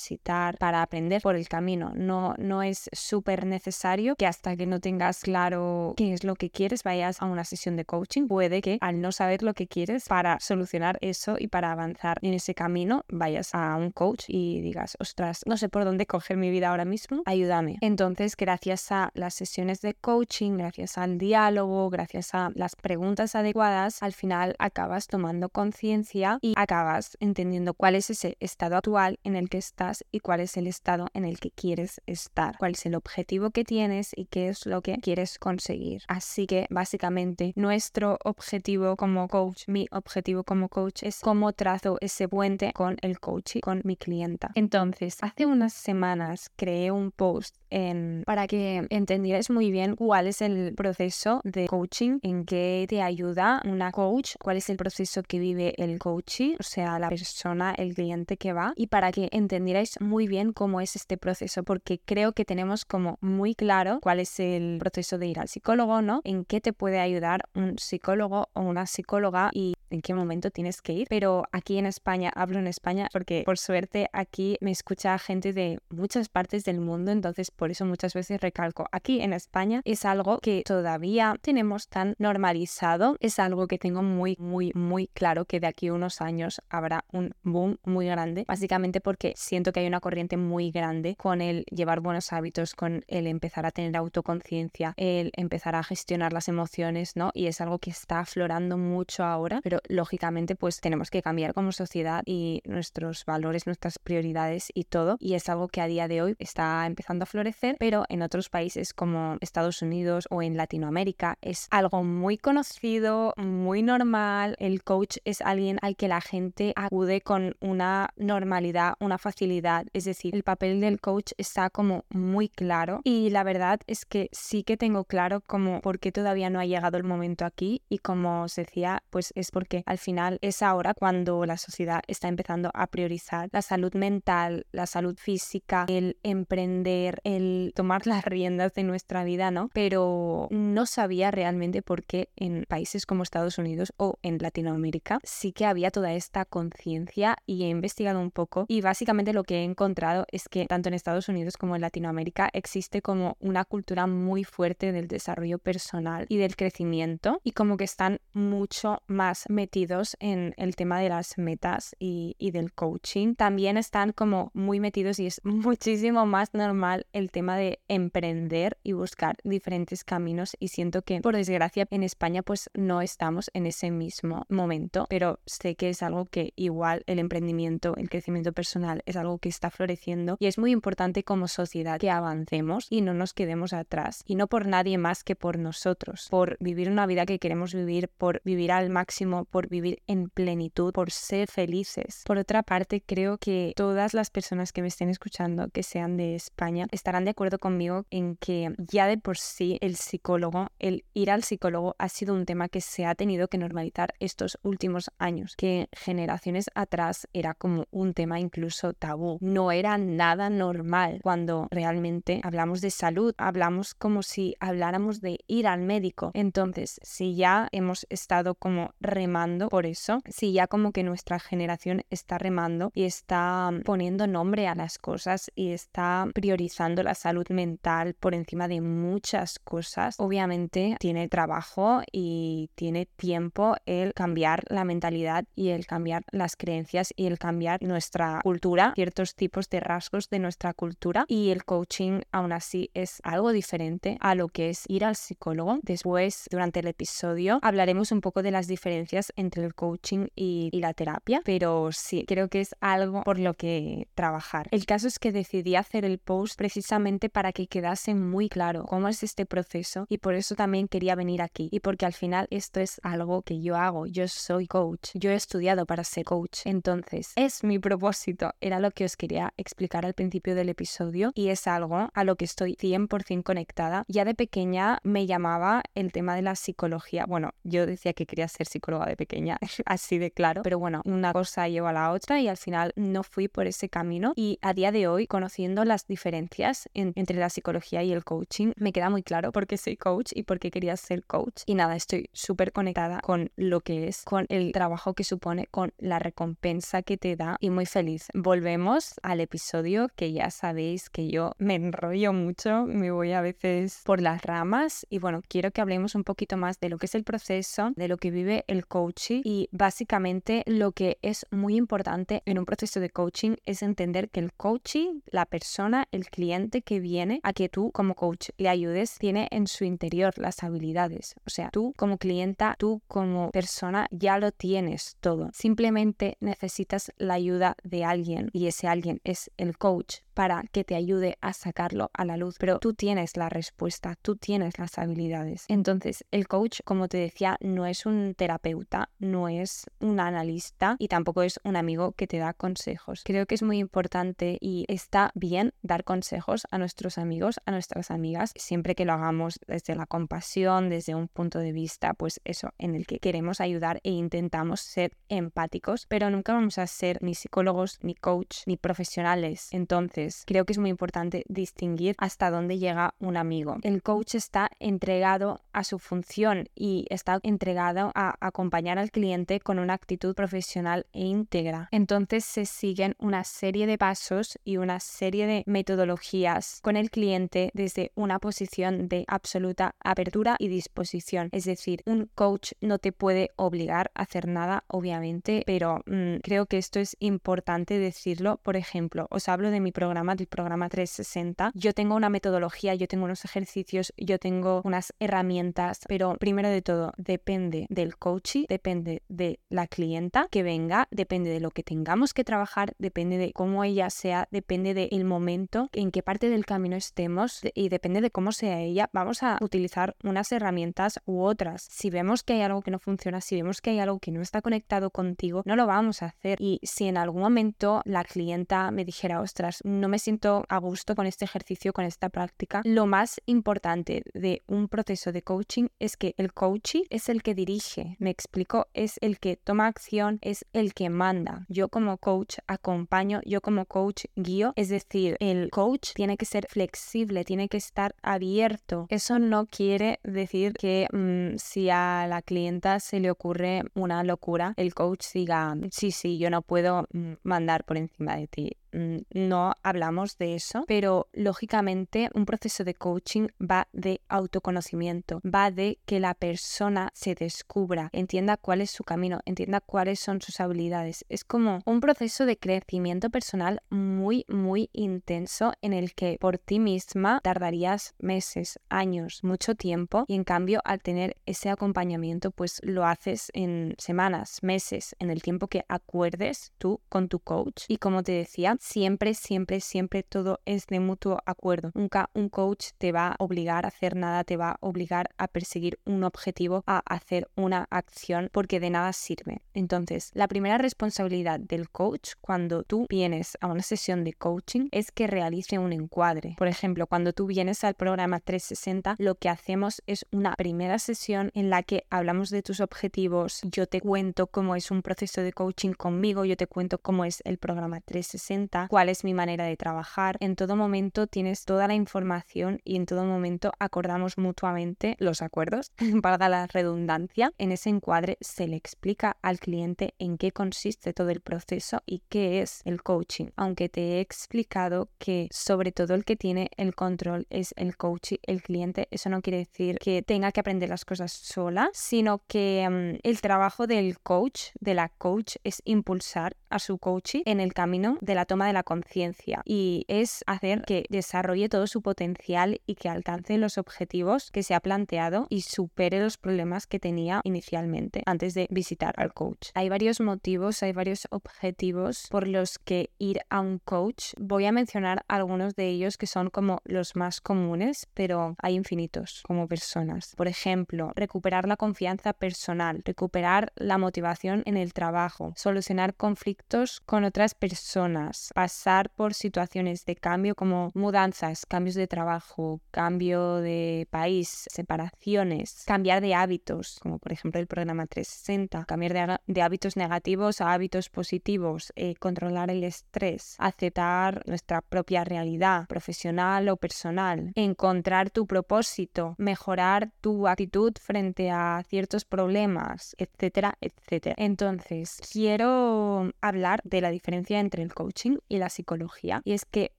para 0.59 0.81
aprender 0.81 1.21
por 1.21 1.35
el 1.35 1.47
camino. 1.47 1.91
No, 1.95 2.35
no 2.37 2.63
es 2.63 2.89
súper 2.93 3.45
necesario 3.45 4.15
que 4.15 4.27
hasta 4.27 4.55
que 4.55 4.65
no 4.65 4.79
tengas 4.79 5.21
claro 5.21 5.93
qué 5.97 6.13
es 6.13 6.23
lo 6.23 6.35
que 6.35 6.49
quieres 6.49 6.83
vayas 6.83 7.21
a 7.21 7.25
una 7.25 7.43
sesión 7.43 7.75
de 7.75 7.85
coaching. 7.85 8.27
Puede 8.27 8.61
que 8.61 8.77
al 8.81 9.01
no 9.01 9.11
saber 9.11 9.43
lo 9.43 9.53
que 9.53 9.67
quieres 9.67 10.07
para 10.07 10.39
solucionar 10.39 10.97
eso 11.01 11.35
y 11.39 11.47
para 11.47 11.71
avanzar 11.71 12.19
en 12.21 12.33
ese 12.33 12.53
camino 12.53 13.03
vayas 13.09 13.53
a 13.53 13.75
un 13.75 13.91
coach 13.91 14.25
y 14.27 14.61
digas, 14.61 14.97
ostras, 14.99 15.41
no 15.45 15.57
sé 15.57 15.69
por 15.69 15.85
dónde 15.85 16.05
coger 16.05 16.37
mi 16.37 16.49
vida 16.49 16.69
ahora 16.69 16.85
mismo, 16.85 17.23
ayúdame. 17.25 17.77
Entonces, 17.81 18.35
gracias 18.35 18.91
a 18.91 19.11
las 19.13 19.33
sesiones 19.33 19.81
de 19.81 19.93
coaching, 19.93 20.57
gracias 20.57 20.97
al 20.97 21.17
diálogo, 21.17 21.89
gracias 21.89 22.33
a 22.33 22.51
las 22.55 22.75
preguntas 22.75 23.35
adecuadas, 23.35 24.03
al 24.03 24.13
final 24.13 24.55
acabas 24.59 25.07
tomando 25.07 25.49
conciencia 25.49 26.39
y 26.41 26.53
acabas 26.55 27.17
entendiendo 27.19 27.73
cuál 27.73 27.95
es 27.95 28.09
ese 28.09 28.37
estado 28.39 28.77
actual 28.77 29.19
en 29.23 29.35
el 29.35 29.49
que 29.49 29.57
estás 29.57 29.86
y 30.11 30.19
cuál 30.19 30.39
es 30.39 30.57
el 30.57 30.67
estado 30.67 31.07
en 31.13 31.25
el 31.25 31.39
que 31.39 31.51
quieres 31.51 32.01
estar, 32.05 32.57
cuál 32.57 32.71
es 32.71 32.85
el 32.85 32.95
objetivo 32.95 33.51
que 33.51 33.63
tienes 33.63 34.11
y 34.15 34.25
qué 34.25 34.49
es 34.49 34.65
lo 34.65 34.81
que 34.81 34.97
quieres 34.97 35.39
conseguir. 35.39 36.03
Así 36.07 36.47
que 36.47 36.67
básicamente 36.69 37.53
nuestro 37.55 38.17
objetivo 38.23 38.95
como 38.95 39.27
coach, 39.27 39.63
mi 39.67 39.87
objetivo 39.91 40.43
como 40.43 40.69
coach 40.69 41.03
es 41.03 41.19
cómo 41.19 41.53
trazo 41.53 41.97
ese 42.01 42.27
puente 42.27 42.71
con 42.73 42.97
el 43.01 43.19
coach 43.19 43.57
y 43.57 43.61
con 43.61 43.81
mi 43.83 43.95
clienta. 43.95 44.51
Entonces, 44.55 45.17
hace 45.21 45.45
unas 45.45 45.73
semanas 45.73 46.49
creé 46.55 46.91
un 46.91 47.11
post 47.11 47.55
en, 47.69 48.23
para 48.25 48.47
que 48.47 48.85
entendierais 48.89 49.49
muy 49.49 49.71
bien 49.71 49.95
cuál 49.95 50.27
es 50.27 50.41
el 50.41 50.73
proceso 50.75 51.41
de 51.43 51.67
coaching, 51.67 52.19
en 52.21 52.45
qué 52.45 52.85
te 52.87 53.01
ayuda 53.01 53.61
una 53.65 53.91
coach, 53.91 54.35
cuál 54.41 54.57
es 54.57 54.69
el 54.69 54.77
proceso 54.77 55.23
que 55.23 55.39
vive 55.39 55.73
el 55.77 55.99
coach, 55.99 56.41
o 56.59 56.63
sea, 56.63 56.99
la 56.99 57.09
persona, 57.09 57.73
el 57.77 57.93
cliente 57.93 58.37
que 58.37 58.53
va, 58.53 58.73
y 58.75 58.87
para 58.87 59.11
que 59.11 59.29
entendierais 59.31 59.76
muy 59.99 60.27
bien 60.27 60.53
cómo 60.53 60.81
es 60.81 60.95
este 60.95 61.17
proceso, 61.17 61.63
porque 61.63 61.99
creo 62.03 62.33
que 62.33 62.45
tenemos 62.45 62.85
como 62.85 63.17
muy 63.21 63.55
claro 63.55 63.99
cuál 64.01 64.19
es 64.19 64.39
el 64.39 64.77
proceso 64.79 65.17
de 65.17 65.27
ir 65.27 65.39
al 65.39 65.47
psicólogo, 65.47 66.01
¿no? 66.01 66.21
En 66.23 66.45
qué 66.45 66.61
te 66.61 66.73
puede 66.73 66.99
ayudar 66.99 67.43
un 67.55 67.77
psicólogo 67.77 68.49
o 68.53 68.61
una 68.61 68.85
psicóloga 68.85 69.49
y 69.53 69.75
en 69.89 70.01
qué 70.01 70.13
momento 70.13 70.51
tienes 70.51 70.81
que 70.81 70.93
ir. 70.93 71.07
Pero 71.09 71.43
aquí 71.51 71.77
en 71.77 71.85
España, 71.85 72.31
hablo 72.35 72.59
en 72.59 72.67
España 72.67 73.07
porque 73.11 73.43
por 73.45 73.57
suerte 73.57 74.09
aquí 74.13 74.57
me 74.61 74.71
escucha 74.71 75.17
gente 75.17 75.53
de 75.53 75.79
muchas 75.89 76.29
partes 76.29 76.63
del 76.63 76.79
mundo, 76.79 77.11
entonces 77.11 77.51
por 77.51 77.71
eso 77.71 77.85
muchas 77.85 78.13
veces 78.13 78.41
recalco, 78.41 78.87
aquí 78.91 79.21
en 79.21 79.33
España 79.33 79.81
es 79.85 80.05
algo 80.05 80.39
que 80.39 80.63
todavía 80.65 81.35
tenemos 81.41 81.87
tan 81.87 82.15
normalizado, 82.17 83.17
es 83.19 83.39
algo 83.39 83.67
que 83.67 83.77
tengo 83.77 84.03
muy, 84.03 84.35
muy, 84.39 84.71
muy 84.73 85.07
claro 85.07 85.45
que 85.45 85.59
de 85.59 85.67
aquí 85.67 85.87
a 85.87 85.93
unos 85.93 86.21
años 86.21 86.61
habrá 86.69 87.05
un 87.11 87.33
boom 87.43 87.77
muy 87.83 88.07
grande, 88.07 88.45
básicamente 88.47 89.01
porque 89.01 89.33
siento 89.35 89.66
que 89.71 89.81
hay 89.81 89.87
una 89.87 89.99
corriente 89.99 90.37
muy 90.37 90.71
grande 90.71 91.15
con 91.15 91.41
el 91.41 91.65
llevar 91.65 91.99
buenos 91.99 92.31
hábitos, 92.33 92.73
con 92.73 93.03
el 93.07 93.27
empezar 93.27 93.65
a 93.65 93.71
tener 93.71 93.95
autoconciencia, 93.97 94.93
el 94.97 95.31
empezar 95.35 95.75
a 95.75 95.83
gestionar 95.83 96.33
las 96.33 96.47
emociones, 96.47 97.15
¿no? 97.15 97.31
Y 97.33 97.47
es 97.47 97.61
algo 97.61 97.79
que 97.79 97.89
está 97.89 98.19
aflorando 98.19 98.77
mucho 98.77 99.23
ahora, 99.23 99.61
pero 99.63 99.79
lógicamente 99.87 100.55
pues 100.55 100.79
tenemos 100.79 101.09
que 101.09 101.21
cambiar 101.21 101.53
como 101.53 101.71
sociedad 101.71 102.23
y 102.25 102.61
nuestros 102.65 103.25
valores, 103.25 103.65
nuestras 103.65 103.99
prioridades 103.99 104.69
y 104.73 104.83
todo. 104.85 105.17
Y 105.19 105.33
es 105.33 105.49
algo 105.49 105.67
que 105.67 105.81
a 105.81 105.87
día 105.87 106.07
de 106.07 106.21
hoy 106.21 106.35
está 106.39 106.85
empezando 106.85 107.23
a 107.23 107.25
florecer, 107.25 107.77
pero 107.79 108.05
en 108.09 108.21
otros 108.21 108.49
países 108.49 108.93
como 108.93 109.37
Estados 109.41 109.81
Unidos 109.81 110.27
o 110.29 110.41
en 110.41 110.57
Latinoamérica 110.57 111.37
es 111.41 111.67
algo 111.71 112.03
muy 112.03 112.37
conocido, 112.37 113.33
muy 113.37 113.81
normal. 113.81 114.55
El 114.59 114.83
coach 114.83 115.17
es 115.25 115.41
alguien 115.41 115.79
al 115.81 115.95
que 115.95 116.07
la 116.07 116.21
gente 116.21 116.73
acude 116.75 117.21
con 117.21 117.55
una 117.59 118.09
normalidad, 118.17 118.95
una 118.99 119.17
facilidad 119.17 119.46
Es 119.93 120.05
decir, 120.05 120.35
el 120.35 120.43
papel 120.43 120.81
del 120.81 120.99
coach 120.99 121.31
está 121.37 121.69
como 121.69 122.05
muy 122.09 122.49
claro 122.49 123.01
y 123.03 123.29
la 123.29 123.43
verdad 123.43 123.79
es 123.87 124.05
que 124.05 124.29
sí 124.31 124.63
que 124.63 124.77
tengo 124.77 125.05
claro 125.05 125.41
como 125.41 125.81
por 125.81 125.99
qué 125.99 126.11
todavía 126.11 126.49
no 126.49 126.59
ha 126.59 126.65
llegado 126.65 126.97
el 126.97 127.03
momento 127.03 127.45
aquí 127.45 127.81
y 127.89 127.99
como 127.99 128.43
os 128.43 128.55
decía, 128.55 129.03
pues 129.09 129.31
es 129.35 129.51
porque 129.51 129.83
al 129.85 129.97
final 129.97 130.37
es 130.41 130.61
ahora 130.61 130.93
cuando 130.93 131.45
la 131.45 131.57
sociedad 131.57 132.01
está 132.07 132.27
empezando 132.27 132.69
a 132.73 132.87
priorizar 132.87 133.49
la 133.51 133.61
salud 133.61 133.93
mental, 133.93 134.65
la 134.71 134.85
salud 134.85 135.17
física, 135.17 135.85
el 135.87 136.17
emprender, 136.23 137.19
el 137.23 137.71
tomar 137.75 138.05
las 138.05 138.25
riendas 138.25 138.73
de 138.73 138.83
nuestra 138.83 139.23
vida, 139.23 139.49
¿no? 139.51 139.69
Pero 139.73 140.47
no 140.51 140.85
sabía 140.85 141.31
realmente 141.31 141.81
por 141.81 142.03
qué 142.03 142.29
en 142.35 142.65
países 142.67 143.05
como 143.05 143.23
Estados 143.23 143.57
Unidos 143.57 143.93
o 143.97 144.19
en 144.21 144.37
Latinoamérica 144.39 145.19
sí 145.23 145.51
que 145.51 145.65
había 145.65 145.91
toda 145.91 146.13
esta 146.13 146.45
conciencia 146.45 147.37
y 147.45 147.63
he 147.63 147.69
investigado 147.69 148.19
un 148.19 148.31
poco 148.31 148.65
y 148.67 148.81
básicamente 148.81 149.33
lo 149.37 149.43
que 149.43 149.59
he 149.59 149.63
encontrado 149.63 150.25
es 150.31 150.49
que 150.49 150.65
tanto 150.65 150.89
en 150.89 150.95
Estados 150.95 151.29
Unidos 151.29 151.57
como 151.57 151.75
en 151.75 151.81
Latinoamérica 151.81 152.49
existe 152.53 153.03
como 153.03 153.37
una 153.39 153.65
cultura 153.65 154.07
muy 154.07 154.43
fuerte 154.43 154.91
del 154.91 155.07
desarrollo 155.07 155.59
personal 155.59 156.25
y 156.27 156.37
del 156.37 156.55
crecimiento 156.55 157.39
y 157.43 157.51
como 157.51 157.77
que 157.77 157.83
están 157.83 158.19
mucho 158.33 159.03
más 159.05 159.43
metidos 159.47 160.17
en 160.19 160.55
el 160.57 160.75
tema 160.75 160.99
de 160.99 161.09
las 161.09 161.37
metas 161.37 161.95
y, 161.99 162.35
y 162.39 162.49
del 162.49 162.73
coaching. 162.73 163.35
También 163.35 163.77
están 163.77 164.11
como 164.11 164.49
muy 164.55 164.79
metidos 164.79 165.19
y 165.19 165.27
es 165.27 165.39
muchísimo 165.43 166.25
más 166.25 166.55
normal 166.55 167.05
el 167.13 167.29
tema 167.29 167.57
de 167.57 167.79
emprender 167.87 168.79
y 168.83 168.93
buscar 168.93 169.37
diferentes 169.43 170.03
caminos 170.03 170.57
y 170.59 170.69
siento 170.69 171.03
que 171.03 171.21
por 171.21 171.35
desgracia 171.35 171.85
en 171.91 172.01
España 172.01 172.41
pues 172.41 172.71
no 172.73 173.03
estamos 173.03 173.51
en 173.53 173.67
ese 173.67 173.91
mismo 173.91 174.47
momento, 174.49 175.05
pero 175.11 175.39
sé 175.45 175.75
que 175.75 175.89
es 175.89 176.01
algo 176.01 176.25
que 176.25 176.53
igual 176.55 177.03
el 177.05 177.19
emprendimiento, 177.19 177.95
el 177.97 178.09
crecimiento 178.09 178.51
personal 178.51 179.03
es 179.05 179.15
algo 179.15 179.26
que 179.37 179.49
está 179.49 179.69
floreciendo 179.69 180.37
y 180.39 180.47
es 180.47 180.57
muy 180.57 180.71
importante 180.71 181.23
como 181.23 181.47
sociedad 181.47 181.99
que 181.99 182.09
avancemos 182.09 182.87
y 182.89 183.01
no 183.01 183.13
nos 183.13 183.33
quedemos 183.33 183.73
atrás 183.73 184.23
y 184.25 184.35
no 184.35 184.47
por 184.47 184.65
nadie 184.65 184.97
más 184.97 185.23
que 185.23 185.35
por 185.35 185.59
nosotros, 185.59 186.27
por 186.29 186.57
vivir 186.59 186.89
una 186.89 187.05
vida 187.05 187.25
que 187.25 187.39
queremos 187.39 187.73
vivir, 187.73 188.07
por 188.07 188.41
vivir 188.45 188.71
al 188.71 188.89
máximo, 188.89 189.45
por 189.45 189.67
vivir 189.67 190.01
en 190.07 190.29
plenitud, 190.29 190.93
por 190.93 191.11
ser 191.11 191.49
felices. 191.49 192.23
Por 192.25 192.37
otra 192.37 192.63
parte, 192.63 193.01
creo 193.01 193.37
que 193.37 193.73
todas 193.75 194.13
las 194.13 194.29
personas 194.29 194.71
que 194.71 194.81
me 194.81 194.87
estén 194.87 195.09
escuchando, 195.09 195.69
que 195.69 195.83
sean 195.83 196.17
de 196.17 196.35
España, 196.35 196.87
estarán 196.91 197.25
de 197.25 197.31
acuerdo 197.31 197.59
conmigo 197.59 198.05
en 198.09 198.35
que 198.37 198.73
ya 198.77 199.07
de 199.07 199.17
por 199.17 199.37
sí 199.37 199.77
el 199.81 199.95
psicólogo, 199.95 200.67
el 200.79 201.03
ir 201.13 201.31
al 201.31 201.43
psicólogo 201.43 201.95
ha 201.97 202.09
sido 202.09 202.33
un 202.33 202.45
tema 202.45 202.69
que 202.69 202.81
se 202.81 203.05
ha 203.05 203.15
tenido 203.15 203.47
que 203.47 203.57
normalizar 203.57 204.13
estos 204.19 204.57
últimos 204.63 205.11
años, 205.17 205.55
que 205.57 205.87
generaciones 205.91 206.69
atrás 206.75 207.27
era 207.33 207.53
como 207.53 207.85
un 207.91 208.13
tema 208.13 208.39
incluso 208.39 208.93
tabú, 208.93 209.16
no 209.41 209.71
era 209.71 209.97
nada 209.97 210.49
normal 210.49 211.19
cuando 211.23 211.67
realmente 211.71 212.41
hablamos 212.43 212.81
de 212.81 212.91
salud, 212.91 213.33
hablamos 213.37 213.93
como 213.93 214.23
si 214.23 214.55
habláramos 214.59 215.21
de 215.21 215.39
ir 215.47 215.67
al 215.67 215.81
médico. 215.81 216.31
Entonces, 216.33 216.99
si 217.03 217.35
ya 217.35 217.69
hemos 217.71 218.05
estado 218.09 218.55
como 218.55 218.91
remando 218.99 219.69
por 219.69 219.85
eso, 219.85 220.21
si 220.29 220.53
ya 220.53 220.67
como 220.67 220.91
que 220.91 221.03
nuestra 221.03 221.39
generación 221.39 222.03
está 222.09 222.37
remando 222.37 222.91
y 222.93 223.03
está 223.03 223.71
poniendo 223.85 224.27
nombre 224.27 224.67
a 224.67 224.75
las 224.75 224.97
cosas 224.97 225.51
y 225.55 225.71
está 225.71 226.27
priorizando 226.33 227.03
la 227.03 227.15
salud 227.15 227.47
mental 227.49 228.15
por 228.19 228.33
encima 228.33 228.67
de 228.67 228.81
muchas 228.81 229.59
cosas, 229.59 230.15
obviamente 230.19 230.95
tiene 230.99 231.27
trabajo 231.27 232.01
y 232.11 232.69
tiene 232.75 233.05
tiempo 233.05 233.75
el 233.85 234.13
cambiar 234.13 234.63
la 234.69 234.83
mentalidad 234.83 235.45
y 235.55 235.69
el 235.69 235.85
cambiar 235.85 236.23
las 236.31 236.55
creencias 236.55 237.13
y 237.15 237.25
el 237.25 237.37
cambiar 237.37 237.81
nuestra 237.81 238.39
cultura, 238.43 238.93
ciertos 239.07 239.35
tipos 239.35 239.69
de 239.69 239.79
rasgos 239.79 240.29
de 240.29 240.39
nuestra 240.39 240.73
cultura 240.73 241.23
y 241.29 241.51
el 241.51 241.63
coaching 241.63 242.19
aún 242.33 242.51
así 242.51 242.91
es 242.93 243.21
algo 243.23 243.53
diferente 243.53 244.17
a 244.19 244.35
lo 244.35 244.49
que 244.49 244.69
es 244.69 244.83
ir 244.89 245.05
al 245.05 245.15
psicólogo. 245.15 245.79
Después, 245.81 246.47
durante 246.51 246.81
el 246.81 246.87
episodio, 246.87 247.59
hablaremos 247.61 248.11
un 248.11 248.19
poco 248.19 248.43
de 248.43 248.51
las 248.51 248.67
diferencias 248.67 249.31
entre 249.37 249.63
el 249.63 249.75
coaching 249.75 250.27
y, 250.35 250.67
y 250.73 250.81
la 250.81 250.93
terapia, 250.93 251.41
pero 251.45 251.89
sí, 251.93 252.25
creo 252.27 252.49
que 252.49 252.59
es 252.59 252.75
algo 252.81 253.23
por 253.23 253.39
lo 253.39 253.53
que 253.53 254.09
trabajar. 254.13 254.67
El 254.71 254.85
caso 254.85 255.07
es 255.07 255.19
que 255.19 255.31
decidí 255.31 255.77
hacer 255.77 256.03
el 256.03 256.19
post 256.19 256.57
precisamente 256.57 257.29
para 257.29 257.53
que 257.53 257.67
quedase 257.67 258.13
muy 258.13 258.49
claro 258.49 258.83
cómo 258.83 259.07
es 259.07 259.23
este 259.23 259.45
proceso 259.45 260.05
y 260.09 260.17
por 260.17 260.33
eso 260.33 260.55
también 260.55 260.89
quería 260.89 261.15
venir 261.15 261.41
aquí 261.41 261.69
y 261.71 261.79
porque 261.79 262.05
al 262.05 262.13
final 262.13 262.47
esto 262.49 262.81
es 262.81 262.99
algo 263.03 263.41
que 263.41 263.61
yo 263.61 263.77
hago, 263.77 264.05
yo 264.05 264.27
soy 264.27 264.67
coach, 264.67 265.11
yo 265.13 265.31
he 265.31 265.35
estudiado 265.35 265.85
para 265.85 266.03
ser 266.03 266.25
coach, 266.25 266.59
entonces 266.65 267.31
es 267.37 267.63
mi 267.63 267.79
propósito, 267.79 268.51
era 268.59 268.79
lo 268.79 268.91
que 268.91 268.96
os 269.05 269.17
quería 269.17 269.53
explicar 269.57 270.05
al 270.05 270.13
principio 270.13 270.55
del 270.55 270.69
episodio 270.69 271.31
y 271.35 271.49
es 271.49 271.67
algo 271.67 272.09
a 272.13 272.23
lo 272.23 272.35
que 272.35 272.45
estoy 272.45 272.75
100% 272.75 273.43
conectada. 273.43 274.03
Ya 274.07 274.25
de 274.25 274.35
pequeña 274.35 274.99
me 275.03 275.25
llamaba 275.25 275.83
el 275.95 276.11
tema 276.11 276.35
de 276.35 276.41
la 276.41 276.55
psicología, 276.55 277.25
bueno, 277.25 277.51
yo 277.63 277.85
decía 277.85 278.13
que 278.13 278.25
quería 278.25 278.47
ser 278.47 278.67
psicóloga 278.67 279.05
de 279.05 279.15
pequeña, 279.15 279.57
así 279.85 280.17
de 280.17 280.31
claro, 280.31 280.61
pero 280.63 280.79
bueno, 280.79 281.01
una 281.05 281.33
cosa 281.33 281.67
lleva 281.67 281.89
a 281.89 281.93
la 281.93 282.11
otra 282.11 282.39
y 282.39 282.47
al 282.47 282.57
final 282.57 282.93
no 282.95 283.23
fui 283.23 283.47
por 283.47 283.67
ese 283.67 283.89
camino 283.89 284.33
y 284.35 284.59
a 284.61 284.73
día 284.73 284.91
de 284.91 285.07
hoy, 285.07 285.27
conociendo 285.27 285.85
las 285.85 286.07
diferencias 286.07 286.89
entre 286.93 287.37
la 287.37 287.49
psicología 287.49 288.03
y 288.03 288.11
el 288.11 288.23
coaching, 288.23 288.71
me 288.77 288.91
queda 288.91 289.09
muy 289.09 289.23
claro 289.23 289.51
por 289.51 289.67
qué 289.67 289.77
soy 289.77 289.97
coach 289.97 290.31
y 290.33 290.43
por 290.43 290.59
qué 290.59 290.71
quería 290.71 290.95
ser 290.97 291.23
coach. 291.25 291.63
Y 291.65 291.75
nada, 291.75 291.95
estoy 291.95 292.29
súper 292.33 292.71
conectada 292.71 293.19
con 293.21 293.51
lo 293.55 293.81
que 293.81 294.07
es, 294.07 294.23
con 294.23 294.45
el 294.49 294.71
trabajo 294.71 295.13
que 295.13 295.23
supone, 295.23 295.67
con 295.67 295.93
la 295.97 296.19
recompensa 296.19 297.01
que 297.01 297.17
te 297.17 297.35
da 297.35 297.57
y 297.59 297.69
muy 297.69 297.85
feliz. 297.85 298.27
Volvemos 298.33 298.86
al 299.21 299.41
episodio 299.41 300.09
que 300.15 300.31
ya 300.31 300.49
sabéis 300.49 301.09
que 301.09 301.29
yo 301.29 301.51
me 301.57 301.75
enrollo 301.75 302.31
mucho, 302.31 302.85
me 302.85 303.11
voy 303.11 303.33
a 303.33 303.41
veces 303.41 304.01
por 304.05 304.21
las 304.21 304.41
ramas 304.43 305.05
y 305.09 305.19
bueno, 305.19 305.41
quiero 305.47 305.71
que 305.71 305.81
hablemos 305.81 306.15
un 306.15 306.23
poquito 306.23 306.55
más 306.57 306.79
de 306.79 306.89
lo 306.89 306.97
que 306.97 307.07
es 307.07 307.15
el 307.15 307.23
proceso, 307.23 307.91
de 307.95 308.07
lo 308.07 308.17
que 308.17 308.31
vive 308.31 308.63
el 308.67 308.87
coaching 308.87 309.41
y 309.43 309.67
básicamente 309.71 310.63
lo 310.65 310.91
que 310.91 311.17
es 311.21 311.45
muy 311.51 311.75
importante 311.75 312.43
en 312.45 312.59
un 312.59 312.65
proceso 312.65 312.99
de 312.99 313.09
coaching 313.09 313.55
es 313.65 313.81
entender 313.81 314.29
que 314.29 314.39
el 314.39 314.53
coaching, 314.53 315.19
la 315.31 315.45
persona, 315.45 316.07
el 316.11 316.29
cliente 316.29 316.81
que 316.81 316.99
viene 316.99 317.41
a 317.43 317.53
que 317.53 317.69
tú 317.69 317.91
como 317.91 318.15
coach 318.15 318.49
le 318.57 318.69
ayudes, 318.69 319.17
tiene 319.19 319.47
en 319.51 319.67
su 319.67 319.83
interior 319.83 320.37
las 320.37 320.63
habilidades. 320.63 321.35
O 321.45 321.49
sea, 321.49 321.69
tú 321.71 321.93
como 321.97 322.17
clienta, 322.17 322.75
tú 322.77 323.01
como 323.07 323.51
persona 323.51 324.07
ya 324.11 324.39
lo 324.39 324.51
tienes 324.51 325.17
todo. 325.19 325.49
Simplemente 325.53 326.37
necesitas 326.39 327.11
la 327.17 327.33
ayuda 327.33 327.75
de 327.83 328.03
alguien 328.03 328.49
y 328.53 328.67
ese 328.77 328.87
alguien 328.87 329.21
es 329.23 329.51
el 329.57 329.75
coach 329.79 330.17
para 330.37 330.61
que 330.71 330.83
te 330.83 330.93
ayude 330.93 331.39
a 331.41 331.51
sacarlo 331.51 332.11
a 332.13 332.23
la 332.23 332.37
luz, 332.37 332.57
pero 332.59 332.77
tú 332.77 332.93
tienes 332.93 333.35
la 333.37 333.49
respuesta, 333.49 334.13
tú 334.21 334.35
tienes 334.35 334.77
las 334.77 334.99
habilidades. 334.99 335.65
Entonces, 335.67 336.25
el 336.29 336.47
coach, 336.47 336.81
como 336.85 337.07
te 337.07 337.17
decía, 337.17 337.57
no 337.59 337.87
es 337.87 338.05
un 338.05 338.35
terapeuta, 338.35 339.09
no 339.17 339.49
es 339.49 339.87
un 339.99 340.19
analista 340.19 340.95
y 340.99 341.07
tampoco 341.07 341.41
es 341.41 341.59
un 341.63 341.75
amigo 341.75 342.11
que 342.11 342.27
te 342.27 342.37
da 342.37 342.53
consejos. 342.53 343.23
Creo 343.25 343.47
que 343.47 343.55
es 343.55 343.63
muy 343.63 343.79
importante 343.79 344.59
y 344.61 344.85
está 344.89 345.31
bien 345.33 345.73
dar 345.81 346.03
consejos 346.03 346.67
a 346.69 346.77
nuestros 346.77 347.17
amigos, 347.17 347.59
a 347.65 347.71
nuestras 347.71 348.11
amigas, 348.11 348.53
siempre 348.57 348.93
que 348.93 349.05
lo 349.05 349.13
hagamos 349.13 349.59
desde 349.65 349.95
la 349.95 350.05
compasión, 350.05 350.89
desde 350.89 351.15
un 351.15 351.29
punto 351.29 351.57
de 351.57 351.71
vista, 351.71 352.13
pues 352.13 352.41
eso, 352.45 352.69
en 352.77 352.93
el 352.93 353.07
que 353.07 353.17
queremos 353.17 353.59
ayudar 353.59 354.01
e 354.03 354.11
intentamos 354.11 354.81
ser 354.81 355.13
empáticos, 355.29 356.05
pero 356.07 356.29
nunca 356.29 356.53
vamos 356.53 356.77
a 356.77 356.85
ser 356.85 357.23
ni 357.23 357.33
psicólogos, 357.33 357.97
ni 358.03 358.13
coach, 358.13 358.57
ni 358.67 358.77
profesionales. 358.77 359.69
Entonces, 359.71 360.26
creo 360.45 360.65
que 360.65 360.73
es 360.73 360.79
muy 360.79 360.89
importante 360.89 361.43
distinguir 361.47 362.15
hasta 362.17 362.51
dónde 362.51 362.77
llega 362.77 363.13
un 363.19 363.37
amigo. 363.37 363.77
El 363.83 364.01
coach 364.01 364.35
está 364.35 364.69
entregado 364.79 365.61
a 365.77 365.83
su 365.83 365.99
función 365.99 366.69
y 366.75 367.05
está 367.11 367.39
entregado 367.43 368.11
a 368.15 368.35
acompañar 368.41 368.97
al 368.97 369.11
cliente 369.11 369.59
con 369.59 369.77
una 369.77 369.93
actitud 369.93 370.33
profesional 370.33 371.05
e 371.13 371.19
íntegra. 371.19 371.87
Entonces 371.91 372.45
se 372.45 372.65
siguen 372.65 373.15
una 373.19 373.43
serie 373.43 373.85
de 373.85 373.99
pasos 373.99 374.57
y 374.63 374.77
una 374.77 374.99
serie 374.99 375.45
de 375.45 375.63
metodologías 375.67 376.79
con 376.81 376.97
el 376.97 377.11
cliente 377.11 377.69
desde 377.75 378.11
una 378.15 378.39
posición 378.39 379.07
de 379.07 379.23
absoluta 379.27 379.93
apertura 380.03 380.55
y 380.57 380.67
disposición. 380.67 381.49
Es 381.51 381.65
decir, 381.65 382.01
un 382.07 382.27
coach 382.33 382.71
no 382.81 382.97
te 382.97 383.11
puede 383.11 383.51
obligar 383.55 384.09
a 384.15 384.23
hacer 384.23 384.47
nada, 384.47 384.83
obviamente, 384.87 385.61
pero 385.67 386.01
mm, 386.07 386.37
creo 386.41 386.65
que 386.65 386.79
esto 386.79 386.99
es 386.99 387.15
importante 387.19 387.99
decirlo. 387.99 388.59
Por 388.63 388.77
ejemplo, 388.77 389.27
os 389.29 389.47
hablo 389.47 389.69
de 389.69 389.79
mi 389.79 389.91
programa 389.91 390.33
del 390.33 390.47
programa 390.47 390.89
360, 390.89 391.69
yo 391.75 391.93
tengo 391.93 392.15
una 392.15 392.29
metodología, 392.29 392.95
yo 392.95 393.07
tengo 393.07 393.25
unos 393.25 393.45
ejercicios, 393.45 394.11
yo 394.17 394.39
tengo 394.39 394.81
unas 394.83 395.13
herramientas, 395.19 395.66
pero 396.07 396.35
primero 396.37 396.69
de 396.69 396.81
todo, 396.81 397.13
depende 397.17 397.87
del 397.89 398.17
coach, 398.17 398.57
depende 398.67 399.23
de 399.27 399.59
la 399.69 399.87
clienta 399.87 400.47
que 400.49 400.63
venga, 400.63 401.07
depende 401.11 401.49
de 401.49 401.59
lo 401.59 401.71
que 401.71 401.83
tengamos 401.83 402.33
que 402.33 402.43
trabajar, 402.43 402.93
depende 402.99 403.37
de 403.37 403.51
cómo 403.53 403.83
ella 403.83 404.09
sea, 404.09 404.47
depende 404.51 404.93
del 404.93 405.25
momento, 405.25 405.89
en 405.93 406.11
qué 406.11 406.21
parte 406.23 406.49
del 406.49 406.65
camino 406.65 406.95
estemos 406.95 407.61
y 407.73 407.89
depende 407.89 408.21
de 408.21 408.31
cómo 408.31 408.51
sea 408.51 408.79
ella, 408.79 409.09
vamos 409.13 409.43
a 409.43 409.57
utilizar 409.61 410.15
unas 410.23 410.51
herramientas 410.51 411.19
u 411.25 411.41
otras. 411.41 411.87
Si 411.89 412.09
vemos 412.09 412.43
que 412.43 412.53
hay 412.53 412.61
algo 412.61 412.81
que 412.81 412.91
no 412.91 412.99
funciona, 412.99 413.41
si 413.41 413.55
vemos 413.55 413.81
que 413.81 413.91
hay 413.91 413.99
algo 413.99 414.19
que 414.19 414.31
no 414.31 414.41
está 414.41 414.61
conectado 414.61 415.09
contigo, 415.11 415.63
no 415.65 415.75
lo 415.75 415.87
vamos 415.87 416.21
a 416.21 416.27
hacer. 416.27 416.61
Y 416.61 416.79
si 416.83 417.05
en 417.05 417.17
algún 417.17 417.41
momento 417.41 418.01
la 418.05 418.23
clienta 418.23 418.91
me 418.91 419.05
dijera, 419.05 419.41
ostras, 419.41 419.79
no 419.83 420.07
me 420.07 420.19
siento 420.19 420.65
a 420.69 420.77
gusto 420.77 421.15
con 421.15 421.25
este 421.25 421.45
ejercicio, 421.45 421.93
con 421.93 422.05
esta 422.05 422.29
práctica, 422.29 422.81
lo 422.83 423.05
más 423.05 423.41
importante 423.45 424.23
de 424.33 424.63
un 424.67 424.87
proceso 424.87 425.31
de 425.31 425.41
coaching 425.41 425.56
es 425.99 426.17
que 426.17 426.33
el 426.37 426.53
coach 426.53 426.95
es 427.09 427.29
el 427.29 427.43
que 427.43 427.55
dirige, 427.55 428.15
me 428.19 428.29
explico, 428.29 428.87
es 428.93 429.17
el 429.21 429.39
que 429.39 429.55
toma 429.57 429.87
acción, 429.87 430.39
es 430.41 430.65
el 430.73 430.93
que 430.93 431.09
manda. 431.09 431.65
Yo 431.69 431.89
como 431.89 432.17
coach 432.17 432.57
acompaño, 432.67 433.41
yo 433.45 433.61
como 433.61 433.85
coach 433.85 434.25
guío, 434.35 434.73
es 434.75 434.89
decir, 434.89 435.37
el 435.39 435.69
coach 435.69 436.13
tiene 436.13 436.37
que 436.37 436.45
ser 436.45 436.67
flexible, 436.69 437.43
tiene 437.43 437.69
que 437.69 437.77
estar 437.77 438.15
abierto. 438.21 439.07
Eso 439.09 439.39
no 439.39 439.65
quiere 439.65 440.19
decir 440.23 440.73
que 440.73 441.07
mm, 441.11 441.57
si 441.57 441.89
a 441.89 442.27
la 442.27 442.41
clienta 442.41 442.99
se 442.99 443.19
le 443.19 443.31
ocurre 443.31 443.83
una 443.93 444.23
locura, 444.23 444.73
el 444.77 444.93
coach 444.93 445.25
diga, 445.33 445.75
sí, 445.91 446.11
sí, 446.11 446.37
yo 446.37 446.49
no 446.49 446.61
puedo 446.61 447.07
mm, 447.11 447.33
mandar 447.43 447.83
por 447.83 447.97
encima 447.97 448.35
de 448.35 448.47
ti. 448.47 448.77
Mm, 448.91 449.17
no 449.33 449.73
hablamos 449.83 450.37
de 450.37 450.55
eso, 450.55 450.85
pero 450.87 451.27
lógicamente 451.33 452.29
un 452.33 452.45
proceso 452.45 452.83
de 452.83 452.93
coaching 452.93 453.47
va 453.59 453.87
de 453.91 454.21
autoconocimiento, 454.29 455.41
va 455.43 455.71
de 455.71 455.99
que 456.05 456.19
la 456.19 456.33
persona 456.33 457.11
se 457.13 457.35
descubra, 457.35 458.09
entienda 458.13 458.57
cuál 458.57 458.81
es 458.81 458.91
su 458.91 459.03
camino, 459.03 459.39
entienda 459.45 459.81
cuáles 459.81 460.19
son 460.19 460.41
sus 460.41 460.59
habilidades. 460.59 461.25
Es 461.29 461.43
como 461.43 461.81
un 461.85 461.99
proceso 461.99 462.45
de 462.45 462.57
crecimiento 462.57 463.29
personal 463.29 463.81
muy, 463.89 464.45
muy 464.47 464.89
intenso 464.93 465.73
en 465.81 465.93
el 465.93 466.13
que 466.13 466.37
por 466.39 466.57
ti 466.57 466.79
misma 466.79 467.39
tardarías 467.43 468.15
meses, 468.19 468.79
años, 468.89 469.43
mucho 469.43 469.75
tiempo 469.75 470.25
y 470.27 470.35
en 470.35 470.43
cambio 470.43 470.81
al 470.85 471.01
tener 471.01 471.37
ese 471.45 471.69
acompañamiento 471.69 472.51
pues 472.51 472.79
lo 472.83 473.05
haces 473.05 473.51
en 473.53 473.95
semanas, 473.97 474.59
meses, 474.61 475.15
en 475.19 475.29
el 475.29 475.41
tiempo 475.41 475.67
que 475.67 475.83
acuerdes 475.87 476.71
tú 476.77 477.01
con 477.09 477.27
tu 477.27 477.39
coach 477.39 477.85
y 477.87 477.97
como 477.97 478.23
te 478.23 478.31
decía, 478.31 478.76
siempre, 478.79 479.33
siempre, 479.33 479.79
siempre 479.81 480.23
todo 480.23 480.59
es 480.65 480.87
de 480.87 480.99
mutuo 480.99 481.39
acuerdo. 481.45 481.91
Nunca 481.93 482.29
un 482.33 482.49
coach 482.49 482.87
te 482.97 483.11
va 483.11 483.29
a 483.29 483.35
obligar 483.39 483.85
a 483.85 483.89
hacer 483.89 484.15
nada, 484.15 484.43
te 484.43 484.57
va 484.57 484.71
a 484.71 484.77
obligar 484.81 485.29
a 485.37 485.47
perseguir 485.47 485.99
un 486.05 486.23
objetivo, 486.23 486.83
a 486.87 487.01
hacer 487.05 487.47
una 487.55 487.87
acción, 487.89 488.49
porque 488.51 488.79
de 488.79 488.89
nada 488.89 489.13
sirve. 489.13 489.61
Entonces, 489.73 490.31
la 490.33 490.47
primera 490.47 490.77
responsabilidad 490.77 491.59
del 491.59 491.89
coach 491.89 492.31
cuando 492.41 492.83
tú 492.83 493.05
vienes 493.09 493.57
a 493.61 493.67
una 493.67 493.83
sesión 493.83 494.23
de 494.23 494.33
coaching 494.33 494.89
es 494.91 495.11
que 495.11 495.27
realice 495.27 495.79
un 495.79 495.93
encuadre. 495.93 496.55
Por 496.57 496.67
ejemplo, 496.67 497.07
cuando 497.07 497.33
tú 497.33 497.47
vienes 497.47 497.83
al 497.83 497.95
programa 497.95 498.39
360, 498.39 499.15
lo 499.17 499.35
que 499.35 499.49
hacemos 499.49 500.01
es 500.07 500.25
una 500.31 500.55
primera 500.55 500.99
sesión 500.99 501.51
en 501.53 501.69
la 501.69 501.83
que 501.83 502.05
hablamos 502.09 502.49
de 502.49 502.63
tus 502.63 502.79
objetivos, 502.79 503.61
yo 503.63 503.87
te 503.87 504.01
cuento 504.01 504.47
cómo 504.47 504.75
es 504.75 504.91
un 504.91 505.01
proceso 505.01 505.41
de 505.41 505.53
coaching 505.53 505.93
conmigo, 505.93 506.45
yo 506.45 506.57
te 506.57 506.67
cuento 506.67 506.97
cómo 506.99 507.25
es 507.25 507.41
el 507.45 507.57
programa 507.57 508.01
360 508.01 508.66
cuál 508.89 509.09
es 509.09 509.23
mi 509.23 509.33
manera 509.33 509.65
de 509.65 509.77
trabajar. 509.77 510.37
En 510.39 510.55
todo 510.55 510.75
momento 510.75 511.27
tienes 511.27 511.65
toda 511.65 511.87
la 511.87 511.93
información 511.93 512.79
y 512.83 512.95
en 512.95 513.05
todo 513.05 513.25
momento 513.25 513.71
acordamos 513.79 514.37
mutuamente 514.37 515.15
los 515.19 515.41
acuerdos, 515.41 515.91
valga 516.21 516.49
la 516.49 516.67
redundancia. 516.67 517.53
En 517.57 517.71
ese 517.71 517.89
encuadre 517.89 518.37
se 518.41 518.67
le 518.67 518.75
explica 518.75 519.37
al 519.41 519.59
cliente 519.59 520.13
en 520.19 520.37
qué 520.37 520.51
consiste 520.51 521.13
todo 521.13 521.29
el 521.29 521.41
proceso 521.41 522.01
y 522.05 522.23
qué 522.29 522.61
es 522.61 522.81
el 522.85 523.03
coaching. 523.03 523.47
Aunque 523.55 523.89
te 523.89 524.17
he 524.17 524.19
explicado 524.19 525.09
que 525.17 525.47
sobre 525.51 525.91
todo 525.91 526.13
el 526.13 526.25
que 526.25 526.35
tiene 526.35 526.69
el 526.77 526.95
control 526.95 527.47
es 527.49 527.73
el 527.77 527.97
coach, 527.97 528.33
el 528.43 528.61
cliente, 528.61 529.07
eso 529.11 529.29
no 529.29 529.41
quiere 529.41 529.59
decir 529.59 529.97
que 529.99 530.21
tenga 530.21 530.51
que 530.51 530.59
aprender 530.59 530.89
las 530.89 531.05
cosas 531.05 531.31
sola, 531.31 531.89
sino 531.93 532.41
que 532.47 532.87
mm, 532.89 533.19
el 533.23 533.41
trabajo 533.41 533.87
del 533.87 534.19
coach, 534.19 534.71
de 534.79 534.93
la 534.93 535.09
coach, 535.09 535.55
es 535.63 535.81
impulsar 535.85 536.55
a 536.69 536.79
su 536.79 536.97
coach 536.97 537.35
en 537.45 537.59
el 537.59 537.73
camino 537.73 538.17
de 538.21 538.35
la 538.35 538.45
toma 538.45 538.56
de 538.65 538.73
la 538.73 538.83
conciencia 538.83 539.61
y 539.65 540.05
es 540.07 540.43
hacer 540.47 540.81
que 540.81 541.05
desarrolle 541.09 541.69
todo 541.69 541.85
su 541.85 542.01
potencial 542.01 542.81
y 542.87 542.95
que 542.95 543.09
alcance 543.09 543.57
los 543.57 543.77
objetivos 543.77 544.49
que 544.51 544.63
se 544.63 544.73
ha 544.73 544.79
planteado 544.79 545.45
y 545.49 545.61
supere 545.61 546.19
los 546.19 546.37
problemas 546.37 546.87
que 546.87 546.99
tenía 546.99 547.41
inicialmente 547.43 548.23
antes 548.25 548.53
de 548.53 548.67
visitar 548.71 549.13
al 549.17 549.33
coach. 549.33 549.69
Hay 549.75 549.89
varios 549.89 550.19
motivos, 550.19 550.81
hay 550.83 550.93
varios 550.93 551.27
objetivos 551.29 552.27
por 552.29 552.47
los 552.47 552.79
que 552.79 553.11
ir 553.19 553.41
a 553.49 553.59
un 553.59 553.79
coach. 553.79 554.33
Voy 554.39 554.65
a 554.65 554.71
mencionar 554.71 555.23
algunos 555.27 555.75
de 555.75 555.87
ellos 555.87 556.17
que 556.17 556.27
son 556.27 556.49
como 556.49 556.81
los 556.85 557.15
más 557.15 557.41
comunes, 557.41 558.07
pero 558.13 558.55
hay 558.61 558.75
infinitos 558.75 559.43
como 559.45 559.67
personas. 559.67 560.33
Por 560.35 560.47
ejemplo, 560.47 561.11
recuperar 561.15 561.67
la 561.67 561.77
confianza 561.77 562.33
personal, 562.33 563.01
recuperar 563.05 563.71
la 563.75 563.97
motivación 563.97 564.63
en 564.65 564.77
el 564.77 564.93
trabajo, 564.93 565.53
solucionar 565.55 566.15
conflictos 566.15 567.01
con 567.05 567.23
otras 567.23 567.53
personas, 567.53 568.46
pasar 568.53 569.09
por 569.09 569.33
situaciones 569.33 570.05
de 570.05 570.15
cambio 570.15 570.55
como 570.55 570.91
mudanzas, 570.93 571.65
cambios 571.65 571.95
de 571.95 572.07
trabajo, 572.07 572.81
cambio 572.91 573.55
de 573.55 574.07
país, 574.09 574.65
separaciones, 574.71 575.83
cambiar 575.85 576.21
de 576.21 576.35
hábitos, 576.35 576.99
como 577.01 577.19
por 577.19 577.31
ejemplo 577.31 577.59
el 577.59 577.67
programa 577.67 578.07
360, 578.07 578.85
cambiar 578.85 579.39
de, 579.45 579.61
hábitos 579.61 579.97
negativos 579.97 580.61
a 580.61 580.73
hábitos 580.73 581.09
positivos, 581.09 581.91
eh, 581.95 582.15
controlar 582.15 582.71
el 582.71 582.83
estrés, 582.83 583.55
aceptar 583.57 584.43
nuestra 584.45 584.81
propia 584.81 585.23
realidad 585.23 585.87
profesional 585.87 586.69
o 586.69 586.77
personal, 586.77 587.51
encontrar 587.55 588.29
tu 588.29 588.45
propósito, 588.47 589.35
mejorar 589.37 590.11
tu 590.21 590.47
actitud 590.47 590.93
frente 590.99 591.51
a 591.51 591.83
ciertos 591.87 592.25
problemas, 592.25 593.15
etcétera, 593.17 593.77
etcétera. 593.81 594.35
Entonces, 594.37 595.19
quiero 595.31 596.31
hablar 596.41 596.81
de 596.83 597.01
la 597.01 597.11
diferencia 597.11 597.59
entre 597.59 597.83
el 597.83 597.93
coaching 597.93 598.36
y 598.47 598.57
la 598.57 598.69
psicología. 598.69 599.41
Y 599.43 599.53
es 599.53 599.65
que 599.65 599.93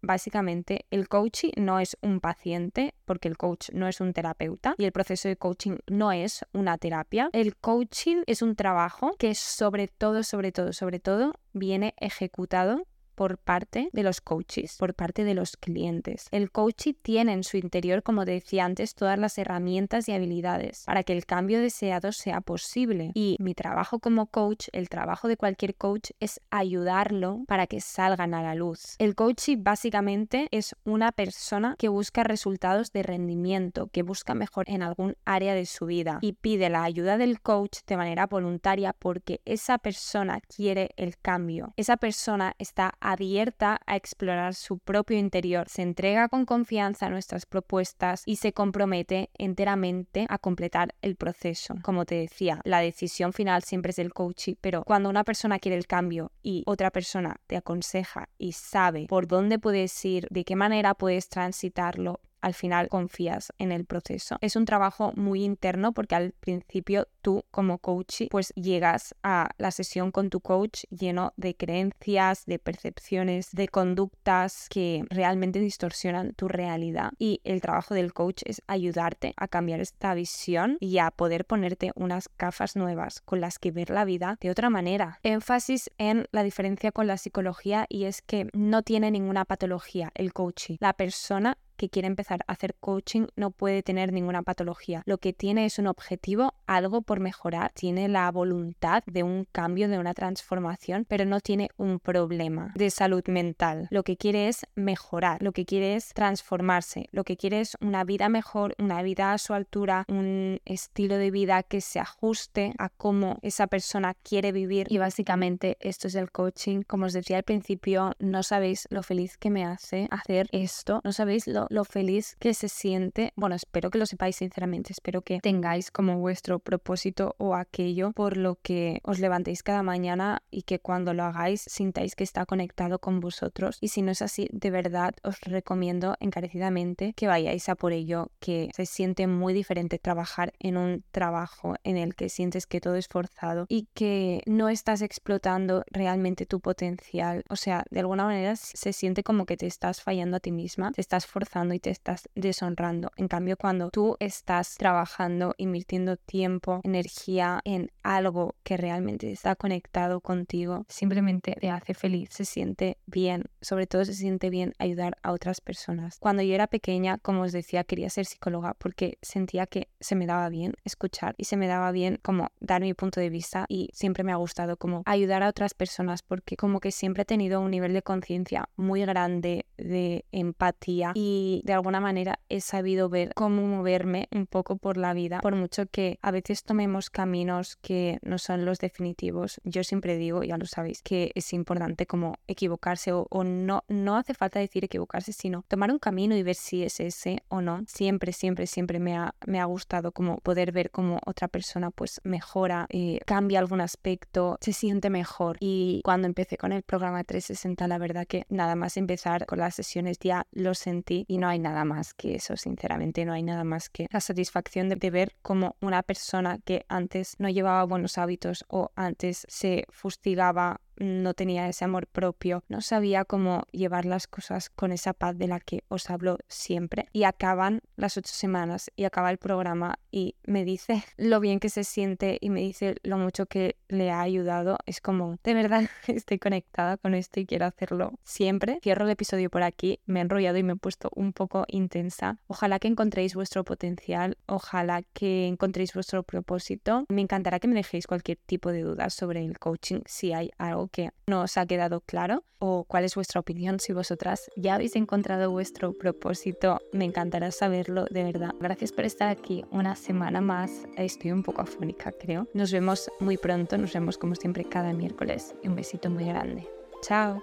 básicamente 0.00 0.86
el 0.90 1.08
coaching 1.08 1.52
no 1.56 1.78
es 1.78 1.96
un 2.00 2.20
paciente, 2.20 2.94
porque 3.04 3.28
el 3.28 3.36
coach 3.36 3.70
no 3.72 3.88
es 3.88 4.00
un 4.00 4.12
terapeuta 4.12 4.74
y 4.78 4.84
el 4.84 4.92
proceso 4.92 5.28
de 5.28 5.36
coaching 5.36 5.78
no 5.86 6.12
es 6.12 6.44
una 6.52 6.78
terapia. 6.78 7.30
El 7.32 7.56
coaching 7.56 8.22
es 8.26 8.42
un 8.42 8.56
trabajo 8.56 9.14
que 9.18 9.34
sobre 9.34 9.88
todo, 9.88 10.22
sobre 10.22 10.52
todo, 10.52 10.72
sobre 10.72 10.98
todo 10.98 11.32
viene 11.52 11.94
ejecutado 11.98 12.86
por 13.14 13.38
parte 13.38 13.88
de 13.92 14.02
los 14.02 14.20
coaches, 14.20 14.76
por 14.78 14.94
parte 14.94 15.24
de 15.24 15.34
los 15.34 15.56
clientes. 15.56 16.26
El 16.30 16.50
coach 16.50 16.88
tiene 17.02 17.32
en 17.32 17.44
su 17.44 17.56
interior, 17.56 18.02
como 18.02 18.24
decía 18.24 18.64
antes, 18.64 18.94
todas 18.94 19.18
las 19.18 19.38
herramientas 19.38 20.08
y 20.08 20.12
habilidades 20.12 20.84
para 20.86 21.02
que 21.02 21.12
el 21.12 21.26
cambio 21.26 21.60
deseado 21.60 22.12
sea 22.12 22.40
posible. 22.40 23.12
Y 23.14 23.36
mi 23.38 23.54
trabajo 23.54 23.98
como 23.98 24.26
coach, 24.26 24.68
el 24.72 24.88
trabajo 24.88 25.28
de 25.28 25.36
cualquier 25.36 25.74
coach, 25.74 26.10
es 26.20 26.40
ayudarlo 26.50 27.44
para 27.46 27.66
que 27.66 27.80
salgan 27.80 28.34
a 28.34 28.42
la 28.42 28.54
luz. 28.54 28.96
El 28.98 29.14
coach 29.14 29.50
básicamente 29.58 30.48
es 30.50 30.74
una 30.84 31.12
persona 31.12 31.76
que 31.78 31.88
busca 31.88 32.24
resultados 32.24 32.92
de 32.92 33.02
rendimiento, 33.02 33.88
que 33.88 34.02
busca 34.02 34.34
mejor 34.34 34.68
en 34.68 34.82
algún 34.82 35.16
área 35.24 35.54
de 35.54 35.66
su 35.66 35.86
vida 35.86 36.18
y 36.20 36.32
pide 36.32 36.70
la 36.70 36.84
ayuda 36.84 37.18
del 37.18 37.40
coach 37.40 37.78
de 37.86 37.96
manera 37.96 38.26
voluntaria 38.26 38.92
porque 38.92 39.40
esa 39.44 39.78
persona 39.78 40.40
quiere 40.40 40.90
el 40.96 41.18
cambio. 41.18 41.72
Esa 41.76 41.96
persona 41.96 42.54
está 42.58 42.94
abierta 43.02 43.80
a 43.86 43.96
explorar 43.96 44.54
su 44.54 44.78
propio 44.78 45.18
interior, 45.18 45.68
se 45.68 45.82
entrega 45.82 46.28
con 46.28 46.46
confianza 46.46 47.06
a 47.06 47.10
nuestras 47.10 47.46
propuestas 47.46 48.22
y 48.26 48.36
se 48.36 48.52
compromete 48.52 49.30
enteramente 49.36 50.26
a 50.28 50.38
completar 50.38 50.94
el 51.02 51.16
proceso. 51.16 51.74
Como 51.82 52.04
te 52.04 52.14
decía, 52.14 52.60
la 52.64 52.80
decisión 52.80 53.32
final 53.32 53.62
siempre 53.62 53.90
es 53.90 53.96
del 53.96 54.14
coach, 54.14 54.50
pero 54.60 54.84
cuando 54.84 55.10
una 55.10 55.24
persona 55.24 55.58
quiere 55.58 55.76
el 55.76 55.86
cambio 55.86 56.32
y 56.42 56.62
otra 56.66 56.90
persona 56.90 57.36
te 57.46 57.56
aconseja 57.56 58.28
y 58.38 58.52
sabe 58.52 59.06
por 59.08 59.26
dónde 59.26 59.58
puedes 59.58 60.04
ir, 60.04 60.28
de 60.30 60.44
qué 60.44 60.56
manera 60.56 60.94
puedes 60.94 61.28
transitarlo, 61.28 62.20
al 62.42 62.54
final 62.54 62.88
confías 62.88 63.52
en 63.58 63.72
el 63.72 63.84
proceso. 63.86 64.36
Es 64.40 64.56
un 64.56 64.64
trabajo 64.64 65.12
muy 65.16 65.44
interno 65.44 65.92
porque 65.92 66.14
al 66.14 66.32
principio 66.32 67.08
tú 67.22 67.44
como 67.50 67.78
coach 67.78 68.22
pues 68.30 68.52
llegas 68.54 69.14
a 69.22 69.50
la 69.58 69.70
sesión 69.70 70.10
con 70.10 70.28
tu 70.28 70.40
coach 70.40 70.84
lleno 70.90 71.32
de 71.36 71.54
creencias, 71.54 72.44
de 72.46 72.58
percepciones, 72.58 73.52
de 73.52 73.68
conductas 73.68 74.66
que 74.68 75.04
realmente 75.08 75.60
distorsionan 75.60 76.34
tu 76.34 76.48
realidad 76.48 77.12
y 77.18 77.40
el 77.44 77.60
trabajo 77.60 77.94
del 77.94 78.12
coach 78.12 78.42
es 78.44 78.62
ayudarte 78.66 79.32
a 79.36 79.48
cambiar 79.48 79.80
esta 79.80 80.14
visión 80.14 80.76
y 80.80 80.98
a 80.98 81.10
poder 81.10 81.44
ponerte 81.44 81.92
unas 81.94 82.28
gafas 82.38 82.76
nuevas 82.76 83.20
con 83.20 83.40
las 83.40 83.58
que 83.58 83.70
ver 83.70 83.90
la 83.90 84.04
vida 84.04 84.36
de 84.40 84.50
otra 84.50 84.68
manera. 84.68 85.20
Énfasis 85.22 85.90
en 85.98 86.26
la 86.32 86.42
diferencia 86.42 86.92
con 86.92 87.06
la 87.06 87.16
psicología 87.16 87.86
y 87.88 88.04
es 88.04 88.22
que 88.22 88.48
no 88.52 88.82
tiene 88.82 89.10
ninguna 89.10 89.44
patología 89.44 90.10
el 90.14 90.32
coaching. 90.32 90.76
La 90.80 90.94
persona 90.94 91.56
que 91.82 91.88
quiere 91.88 92.06
empezar 92.06 92.44
a 92.46 92.52
hacer 92.52 92.76
coaching 92.78 93.26
no 93.34 93.50
puede 93.50 93.82
tener 93.82 94.12
ninguna 94.12 94.44
patología. 94.44 95.02
Lo 95.04 95.18
que 95.18 95.32
tiene 95.32 95.64
es 95.64 95.80
un 95.80 95.88
objetivo, 95.88 96.54
algo 96.68 97.02
por 97.02 97.18
mejorar, 97.18 97.72
tiene 97.74 98.06
la 98.06 98.30
voluntad 98.30 99.02
de 99.06 99.24
un 99.24 99.48
cambio, 99.50 99.88
de 99.88 99.98
una 99.98 100.14
transformación, 100.14 101.04
pero 101.08 101.24
no 101.24 101.40
tiene 101.40 101.70
un 101.78 101.98
problema 101.98 102.70
de 102.76 102.88
salud 102.90 103.24
mental. 103.26 103.88
Lo 103.90 104.04
que 104.04 104.16
quiere 104.16 104.46
es 104.46 104.64
mejorar, 104.76 105.42
lo 105.42 105.50
que 105.50 105.64
quiere 105.64 105.96
es 105.96 106.14
transformarse, 106.14 107.08
lo 107.10 107.24
que 107.24 107.36
quiere 107.36 107.58
es 107.58 107.76
una 107.80 108.04
vida 108.04 108.28
mejor, 108.28 108.76
una 108.78 109.02
vida 109.02 109.32
a 109.32 109.38
su 109.38 109.52
altura, 109.52 110.04
un 110.06 110.60
estilo 110.64 111.16
de 111.16 111.32
vida 111.32 111.64
que 111.64 111.80
se 111.80 111.98
ajuste 111.98 112.74
a 112.78 112.90
cómo 112.90 113.40
esa 113.42 113.66
persona 113.66 114.14
quiere 114.22 114.52
vivir. 114.52 114.86
Y 114.88 114.98
básicamente 114.98 115.78
esto 115.80 116.06
es 116.06 116.14
el 116.14 116.30
coaching. 116.30 116.82
Como 116.86 117.06
os 117.06 117.12
decía 117.12 117.38
al 117.38 117.42
principio, 117.42 118.12
no 118.20 118.44
sabéis 118.44 118.86
lo 118.90 119.02
feliz 119.02 119.36
que 119.36 119.50
me 119.50 119.64
hace 119.64 120.06
hacer 120.12 120.46
esto, 120.52 121.00
no 121.02 121.10
sabéis 121.10 121.48
lo 121.48 121.71
lo 121.72 121.84
feliz 121.84 122.36
que 122.38 122.54
se 122.54 122.68
siente. 122.68 123.32
Bueno, 123.34 123.56
espero 123.56 123.90
que 123.90 123.98
lo 123.98 124.06
sepáis 124.06 124.36
sinceramente, 124.36 124.92
espero 124.92 125.22
que 125.22 125.40
tengáis 125.40 125.90
como 125.90 126.18
vuestro 126.18 126.58
propósito 126.58 127.34
o 127.38 127.54
aquello 127.54 128.12
por 128.12 128.36
lo 128.36 128.56
que 128.56 129.00
os 129.04 129.18
levantéis 129.18 129.62
cada 129.62 129.82
mañana 129.82 130.42
y 130.50 130.62
que 130.62 130.78
cuando 130.78 131.14
lo 131.14 131.24
hagáis 131.24 131.62
sintáis 131.62 132.14
que 132.14 132.24
está 132.24 132.44
conectado 132.44 132.98
con 132.98 133.20
vosotros. 133.20 133.78
Y 133.80 133.88
si 133.88 134.02
no 134.02 134.12
es 134.12 134.20
así, 134.20 134.48
de 134.52 134.70
verdad 134.70 135.14
os 135.22 135.40
recomiendo 135.40 136.16
encarecidamente 136.20 137.14
que 137.14 137.26
vayáis 137.26 137.68
a 137.68 137.74
por 137.74 137.92
ello, 137.92 138.30
que 138.38 138.70
se 138.74 138.84
siente 138.84 139.26
muy 139.26 139.54
diferente 139.54 139.98
trabajar 139.98 140.52
en 140.58 140.76
un 140.76 141.04
trabajo 141.10 141.76
en 141.84 141.96
el 141.96 142.14
que 142.14 142.28
sientes 142.28 142.66
que 142.66 142.80
todo 142.80 142.96
es 142.96 143.08
forzado 143.08 143.64
y 143.68 143.88
que 143.94 144.42
no 144.46 144.68
estás 144.68 145.00
explotando 145.00 145.84
realmente 145.90 146.44
tu 146.44 146.60
potencial. 146.60 147.44
O 147.48 147.56
sea, 147.56 147.84
de 147.90 148.00
alguna 148.00 148.24
manera 148.24 148.56
se 148.56 148.92
siente 148.92 149.22
como 149.22 149.46
que 149.46 149.56
te 149.56 149.66
estás 149.66 150.02
fallando 150.02 150.36
a 150.36 150.40
ti 150.40 150.52
misma, 150.52 150.92
te 150.92 151.00
estás 151.00 151.26
forzando 151.26 151.51
y 151.74 151.80
te 151.80 151.90
estás 151.90 152.28
deshonrando. 152.34 153.10
En 153.16 153.28
cambio, 153.28 153.56
cuando 153.58 153.90
tú 153.90 154.16
estás 154.20 154.76
trabajando, 154.76 155.54
invirtiendo 155.58 156.16
tiempo, 156.16 156.80
energía 156.82 157.60
en 157.64 157.90
algo 158.02 158.54
que 158.62 158.78
realmente 158.78 159.30
está 159.30 159.54
conectado 159.54 160.20
contigo, 160.20 160.86
simplemente 160.88 161.54
te 161.60 161.68
hace 161.68 161.92
feliz, 161.92 162.30
se 162.32 162.46
siente 162.46 162.96
bien, 163.06 163.44
sobre 163.60 163.86
todo 163.86 164.04
se 164.04 164.14
siente 164.14 164.48
bien 164.48 164.72
ayudar 164.78 165.16
a 165.22 165.32
otras 165.32 165.60
personas. 165.60 166.16
Cuando 166.20 166.42
yo 166.42 166.54
era 166.54 166.68
pequeña, 166.68 167.18
como 167.18 167.42
os 167.42 167.52
decía, 167.52 167.84
quería 167.84 168.08
ser 168.08 168.24
psicóloga 168.24 168.74
porque 168.78 169.18
sentía 169.20 169.66
que 169.66 169.88
se 170.00 170.14
me 170.14 170.26
daba 170.26 170.48
bien 170.48 170.74
escuchar 170.84 171.34
y 171.36 171.44
se 171.44 171.58
me 171.58 171.66
daba 171.66 171.92
bien 171.92 172.18
como 172.22 172.48
dar 172.60 172.80
mi 172.80 172.94
punto 172.94 173.20
de 173.20 173.28
vista 173.28 173.66
y 173.68 173.90
siempre 173.92 174.24
me 174.24 174.32
ha 174.32 174.36
gustado 174.36 174.78
como 174.78 175.02
ayudar 175.04 175.42
a 175.42 175.48
otras 175.48 175.74
personas 175.74 176.22
porque 176.22 176.56
como 176.56 176.80
que 176.80 176.92
siempre 176.92 177.22
he 177.22 177.26
tenido 177.26 177.60
un 177.60 177.70
nivel 177.70 177.92
de 177.92 178.02
conciencia 178.02 178.68
muy 178.76 179.02
grande 179.02 179.66
de 179.76 180.24
empatía 180.32 181.12
y 181.14 181.41
de 181.64 181.72
alguna 181.72 182.00
manera 182.00 182.38
he 182.48 182.60
sabido 182.60 183.08
ver 183.08 183.32
cómo 183.34 183.66
moverme 183.66 184.28
un 184.30 184.46
poco 184.46 184.76
por 184.76 184.96
la 184.96 185.14
vida, 185.14 185.40
por 185.40 185.54
mucho 185.54 185.86
que 185.86 186.18
a 186.22 186.30
veces 186.30 186.64
tomemos 186.64 187.10
caminos 187.10 187.76
que 187.76 188.18
no 188.22 188.38
son 188.38 188.64
los 188.64 188.78
definitivos. 188.78 189.60
Yo 189.64 189.84
siempre 189.84 190.16
digo, 190.16 190.42
ya 190.42 190.58
lo 190.58 190.66
sabéis, 190.66 191.02
que 191.02 191.32
es 191.34 191.52
importante 191.52 192.06
como 192.06 192.36
equivocarse 192.46 193.12
o, 193.12 193.44
no, 193.44 193.84
no 193.88 194.16
hace 194.16 194.34
falta 194.34 194.58
decir 194.58 194.84
equivocarse, 194.84 195.32
sino 195.32 195.64
tomar 195.68 195.90
un 195.90 195.98
camino 195.98 196.36
y 196.36 196.42
ver 196.42 196.54
si 196.54 196.82
es 196.82 197.00
ese 197.00 197.42
o 197.48 197.60
no. 197.60 197.84
Siempre, 197.86 198.32
siempre, 198.32 198.66
siempre 198.66 198.98
me 198.98 199.16
ha, 199.16 199.34
me 199.46 199.60
ha 199.60 199.64
gustado 199.64 200.12
como 200.12 200.38
poder 200.38 200.72
ver 200.72 200.90
cómo 200.90 201.18
otra 201.26 201.48
persona 201.48 201.90
pues 201.90 202.20
mejora, 202.24 202.86
eh, 202.90 203.20
cambia 203.26 203.58
algún 203.58 203.80
aspecto, 203.80 204.58
se 204.60 204.72
siente 204.72 205.10
mejor. 205.10 205.56
Y 205.60 206.00
cuando 206.04 206.26
empecé 206.26 206.56
con 206.56 206.72
el 206.72 206.82
programa 206.82 207.24
360, 207.24 207.88
la 207.88 207.98
verdad 207.98 208.26
que 208.26 208.44
nada 208.48 208.74
más 208.76 208.96
empezar 208.96 209.46
con 209.46 209.58
las 209.58 209.74
sesiones 209.74 210.18
ya 210.18 210.46
lo 210.52 210.74
sentí 210.74 211.24
y 211.32 211.38
no 211.38 211.48
hay 211.48 211.58
nada 211.58 211.86
más 211.86 212.12
que 212.12 212.34
eso, 212.34 212.58
sinceramente, 212.58 213.24
no 213.24 213.32
hay 213.32 213.42
nada 213.42 213.64
más 213.64 213.88
que 213.88 214.06
la 214.10 214.20
satisfacción 214.20 214.90
de, 214.90 215.10
ver 215.10 215.34
cómo 215.40 215.76
una 215.80 216.02
persona 216.02 216.58
que 216.58 216.84
antes 216.88 217.36
no 217.38 217.48
llevaba 217.48 217.84
buenos 217.84 218.18
hábitos 218.18 218.66
o 218.68 218.90
antes 218.96 219.46
se 219.48 219.86
fustigaba 219.88 220.82
no 220.96 221.34
tenía 221.34 221.68
ese 221.68 221.84
amor 221.84 222.06
propio, 222.06 222.64
no 222.68 222.80
sabía 222.80 223.24
cómo 223.24 223.64
llevar 223.72 224.04
las 224.04 224.26
cosas 224.26 224.70
con 224.70 224.92
esa 224.92 225.12
paz 225.12 225.36
de 225.36 225.48
la 225.48 225.60
que 225.60 225.84
os 225.88 226.10
hablo 226.10 226.38
siempre. 226.48 227.08
Y 227.12 227.24
acaban 227.24 227.80
las 227.96 228.16
ocho 228.16 228.32
semanas 228.32 228.90
y 228.96 229.04
acaba 229.04 229.30
el 229.30 229.38
programa 229.38 229.98
y 230.10 230.36
me 230.44 230.64
dice 230.64 231.02
lo 231.16 231.40
bien 231.40 231.60
que 231.60 231.68
se 231.68 231.84
siente 231.84 232.38
y 232.40 232.50
me 232.50 232.60
dice 232.60 232.96
lo 233.02 233.18
mucho 233.18 233.46
que 233.46 233.76
le 233.88 234.10
ha 234.10 234.20
ayudado. 234.20 234.78
Es 234.86 235.00
como, 235.00 235.36
de 235.42 235.54
verdad, 235.54 235.88
estoy 236.06 236.38
conectada 236.38 236.96
con 236.96 237.14
esto 237.14 237.40
y 237.40 237.46
quiero 237.46 237.66
hacerlo 237.66 238.18
siempre. 238.24 238.78
Cierro 238.82 239.04
el 239.04 239.10
episodio 239.10 239.50
por 239.50 239.62
aquí, 239.62 240.00
me 240.06 240.20
he 240.20 240.22
enrollado 240.22 240.58
y 240.58 240.62
me 240.62 240.74
he 240.74 240.76
puesto 240.76 241.10
un 241.14 241.32
poco 241.32 241.64
intensa. 241.68 242.38
Ojalá 242.46 242.78
que 242.78 242.88
encontréis 242.88 243.34
vuestro 243.34 243.64
potencial, 243.64 244.36
ojalá 244.46 245.02
que 245.12 245.46
encontréis 245.46 245.94
vuestro 245.94 246.22
propósito. 246.22 247.04
Me 247.08 247.22
encantará 247.22 247.58
que 247.60 247.68
me 247.68 247.74
dejéis 247.74 248.06
cualquier 248.06 248.38
tipo 248.46 248.70
de 248.72 248.82
dudas 248.82 249.14
sobre 249.14 249.44
el 249.44 249.58
coaching 249.58 250.00
si 250.06 250.32
hay 250.32 250.50
algo 250.82 250.88
que 250.88 251.10
no 251.26 251.42
os 251.42 251.56
ha 251.56 251.66
quedado 251.66 252.00
claro 252.00 252.44
o 252.58 252.84
cuál 252.84 253.04
es 253.04 253.14
vuestra 253.14 253.40
opinión 253.40 253.80
si 253.80 253.92
vosotras 253.92 254.50
ya 254.56 254.74
habéis 254.74 254.96
encontrado 254.96 255.50
vuestro 255.50 255.92
propósito. 255.92 256.80
Me 256.92 257.04
encantará 257.04 257.50
saberlo, 257.50 258.06
de 258.10 258.24
verdad. 258.24 258.50
Gracias 258.60 258.92
por 258.92 259.04
estar 259.04 259.28
aquí 259.28 259.64
una 259.70 259.96
semana 259.96 260.40
más. 260.40 260.86
Estoy 260.96 261.32
un 261.32 261.42
poco 261.42 261.62
afónica, 261.62 262.12
creo. 262.12 262.46
Nos 262.54 262.72
vemos 262.72 263.10
muy 263.20 263.36
pronto, 263.36 263.78
nos 263.78 263.92
vemos 263.92 264.18
como 264.18 264.34
siempre 264.34 264.64
cada 264.64 264.92
miércoles. 264.92 265.54
Un 265.64 265.74
besito 265.74 266.10
muy 266.10 266.24
grande. 266.24 266.68
Chao. 267.02 267.42